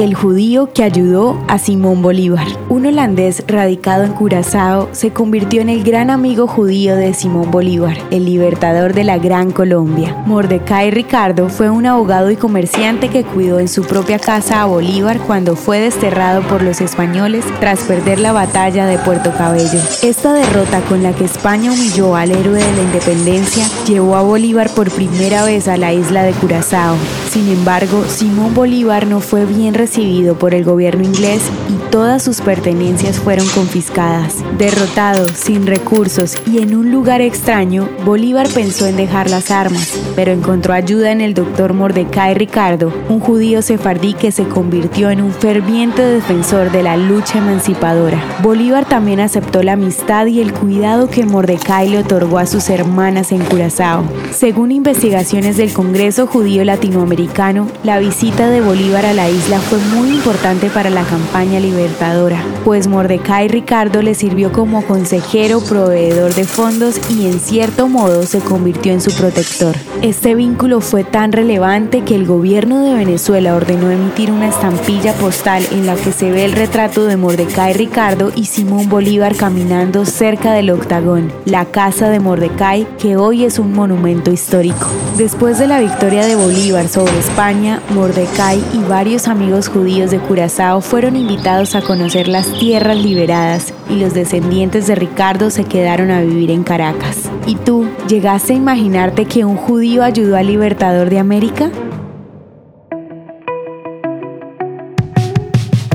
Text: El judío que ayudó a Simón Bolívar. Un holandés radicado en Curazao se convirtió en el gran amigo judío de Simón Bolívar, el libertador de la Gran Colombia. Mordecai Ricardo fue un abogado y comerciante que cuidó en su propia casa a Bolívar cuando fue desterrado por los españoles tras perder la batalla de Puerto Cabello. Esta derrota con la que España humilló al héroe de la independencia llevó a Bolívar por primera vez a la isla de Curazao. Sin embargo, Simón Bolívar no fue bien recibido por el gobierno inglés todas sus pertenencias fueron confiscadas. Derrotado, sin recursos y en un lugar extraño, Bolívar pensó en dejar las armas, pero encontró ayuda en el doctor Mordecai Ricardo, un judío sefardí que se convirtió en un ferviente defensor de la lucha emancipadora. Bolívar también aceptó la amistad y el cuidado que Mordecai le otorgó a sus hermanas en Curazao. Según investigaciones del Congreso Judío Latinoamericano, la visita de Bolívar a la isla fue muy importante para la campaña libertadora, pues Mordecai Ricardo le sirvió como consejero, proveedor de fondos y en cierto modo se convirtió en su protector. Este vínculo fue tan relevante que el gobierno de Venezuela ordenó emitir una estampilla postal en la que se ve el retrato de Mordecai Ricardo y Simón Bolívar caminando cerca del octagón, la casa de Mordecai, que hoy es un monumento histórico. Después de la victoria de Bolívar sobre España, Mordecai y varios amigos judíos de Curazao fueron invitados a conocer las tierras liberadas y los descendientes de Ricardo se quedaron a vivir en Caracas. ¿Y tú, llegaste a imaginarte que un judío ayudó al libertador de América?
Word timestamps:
El 0.00 0.14
judío 0.14 0.72
que 0.72 0.82
ayudó 0.82 1.38
a 1.46 1.58
Simón 1.58 2.00
Bolívar. 2.00 2.46
Un 2.70 2.86
holandés 2.86 3.44
radicado 3.46 4.04
en 4.04 4.14
Curazao 4.14 4.88
se 4.92 5.10
convirtió 5.10 5.60
en 5.60 5.68
el 5.68 5.84
gran 5.84 6.08
amigo 6.08 6.46
judío 6.46 6.96
de 6.96 7.12
Simón 7.12 7.50
Bolívar, 7.50 7.98
el 8.10 8.24
libertador 8.24 8.94
de 8.94 9.04
la 9.04 9.18
Gran 9.18 9.50
Colombia. 9.50 10.16
Mordecai 10.24 10.90
Ricardo 10.90 11.50
fue 11.50 11.68
un 11.68 11.84
abogado 11.84 12.30
y 12.30 12.36
comerciante 12.36 13.10
que 13.10 13.24
cuidó 13.24 13.58
en 13.58 13.68
su 13.68 13.82
propia 13.82 14.18
casa 14.18 14.62
a 14.62 14.64
Bolívar 14.64 15.18
cuando 15.18 15.54
fue 15.54 15.80
desterrado 15.80 16.40
por 16.48 16.62
los 16.62 16.80
españoles 16.80 17.44
tras 17.60 17.80
perder 17.80 18.20
la 18.20 18.32
batalla 18.32 18.86
de 18.86 18.96
Puerto 18.96 19.32
Cabello. 19.36 19.80
Esta 20.02 20.32
derrota 20.32 20.80
con 20.88 21.02
la 21.02 21.12
que 21.12 21.26
España 21.26 21.72
humilló 21.72 22.16
al 22.16 22.30
héroe 22.30 22.64
de 22.64 22.72
la 22.72 22.82
independencia 22.84 23.66
llevó 23.86 24.16
a 24.16 24.22
Bolívar 24.22 24.70
por 24.70 24.90
primera 24.90 25.44
vez 25.44 25.68
a 25.68 25.76
la 25.76 25.92
isla 25.92 26.22
de 26.22 26.32
Curazao. 26.32 26.96
Sin 27.30 27.48
embargo, 27.48 28.04
Simón 28.08 28.54
Bolívar 28.54 29.06
no 29.06 29.20
fue 29.20 29.46
bien 29.46 29.74
recibido 29.74 30.36
por 30.36 30.52
el 30.52 30.64
gobierno 30.64 31.04
inglés 31.04 31.42
todas 31.90 32.22
sus 32.22 32.40
pertenencias 32.40 33.18
fueron 33.18 33.46
confiscadas. 33.48 34.36
Derrotado, 34.56 35.26
sin 35.28 35.66
recursos 35.66 36.36
y 36.46 36.58
en 36.58 36.74
un 36.74 36.92
lugar 36.92 37.20
extraño, 37.20 37.88
Bolívar 38.04 38.48
pensó 38.48 38.86
en 38.86 38.96
dejar 38.96 39.28
las 39.28 39.50
armas, 39.50 39.98
pero 40.14 40.32
encontró 40.32 40.72
ayuda 40.72 41.10
en 41.10 41.20
el 41.20 41.34
doctor 41.34 41.72
Mordecai 41.72 42.34
Ricardo, 42.34 42.92
un 43.08 43.20
judío 43.20 43.62
sefardí 43.62 44.14
que 44.14 44.32
se 44.32 44.44
convirtió 44.44 45.10
en 45.10 45.20
un 45.20 45.32
ferviente 45.32 46.02
defensor 46.02 46.70
de 46.70 46.82
la 46.82 46.96
lucha 46.96 47.38
emancipadora. 47.38 48.22
Bolívar 48.42 48.86
también 48.86 49.20
aceptó 49.20 49.62
la 49.62 49.72
amistad 49.72 50.26
y 50.26 50.40
el 50.40 50.52
cuidado 50.52 51.08
que 51.08 51.24
Mordecai 51.24 51.88
le 51.88 51.98
otorgó 51.98 52.38
a 52.38 52.46
sus 52.46 52.70
hermanas 52.70 53.32
en 53.32 53.44
Curazao. 53.44 54.04
Según 54.32 54.72
investigaciones 54.72 55.56
del 55.56 55.72
Congreso 55.72 56.26
Judío 56.26 56.64
Latinoamericano, 56.64 57.66
la 57.82 57.98
visita 57.98 58.48
de 58.48 58.60
Bolívar 58.60 59.06
a 59.06 59.12
la 59.12 59.28
isla 59.28 59.58
fue 59.58 59.78
muy 59.94 60.10
importante 60.10 60.70
para 60.70 60.90
la 60.90 61.02
campaña 61.02 61.58
libertadora, 61.80 62.42
pues 62.64 62.88
Mordecai 62.88 63.48
Ricardo 63.48 64.02
le 64.02 64.14
sirvió 64.14 64.52
como 64.52 64.84
consejero, 64.84 65.60
proveedor 65.60 66.34
de 66.34 66.44
fondos 66.44 67.00
y 67.10 67.26
en 67.26 67.40
cierto 67.40 67.88
modo 67.88 68.24
se 68.24 68.40
convirtió 68.40 68.92
en 68.92 69.00
su 69.00 69.12
protector. 69.12 69.74
Este 70.02 70.34
vínculo 70.34 70.80
fue 70.82 71.04
tan 71.04 71.32
relevante 71.32 72.02
que 72.02 72.14
el 72.14 72.26
gobierno 72.26 72.84
de 72.84 72.94
Venezuela 72.94 73.54
ordenó 73.54 73.90
emitir 73.90 74.30
una 74.30 74.48
estampilla 74.48 75.14
postal 75.14 75.64
en 75.72 75.86
la 75.86 75.94
que 75.94 76.12
se 76.12 76.30
ve 76.30 76.44
el 76.44 76.52
retrato 76.52 77.06
de 77.06 77.16
Mordecai 77.16 77.72
Ricardo 77.72 78.30
y 78.34 78.44
Simón 78.44 78.88
Bolívar 78.88 79.34
caminando 79.36 80.04
cerca 80.04 80.52
del 80.52 80.70
octagón, 80.70 81.32
la 81.46 81.64
casa 81.64 82.10
de 82.10 82.20
Mordecai, 82.20 82.86
que 82.98 83.16
hoy 83.16 83.44
es 83.44 83.58
un 83.58 83.72
monumento 83.72 84.30
histórico. 84.30 84.86
Después 85.16 85.58
de 85.58 85.66
la 85.66 85.80
victoria 85.80 86.26
de 86.26 86.36
Bolívar 86.36 86.88
sobre 86.88 87.18
España, 87.18 87.80
Mordecai 87.90 88.62
y 88.74 88.78
varios 88.88 89.28
amigos 89.28 89.68
judíos 89.68 90.10
de 90.10 90.18
Curazao 90.18 90.80
fueron 90.80 91.16
invitados 91.16 91.69
a 91.74 91.82
conocer 91.82 92.26
las 92.26 92.52
tierras 92.58 92.96
liberadas 92.96 93.72
y 93.88 94.00
los 94.00 94.12
descendientes 94.12 94.86
de 94.86 94.94
Ricardo 94.94 95.50
se 95.50 95.64
quedaron 95.64 96.10
a 96.10 96.20
vivir 96.20 96.50
en 96.50 96.64
Caracas. 96.64 97.30
¿Y 97.46 97.54
tú, 97.54 97.88
llegaste 98.08 98.54
a 98.54 98.56
imaginarte 98.56 99.26
que 99.26 99.44
un 99.44 99.56
judío 99.56 100.02
ayudó 100.02 100.36
al 100.36 100.48
libertador 100.48 101.10
de 101.10 101.18
América? 101.18 101.70